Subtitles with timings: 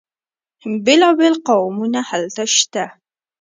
[0.85, 2.83] بیلا بیل قومونه هلته شته.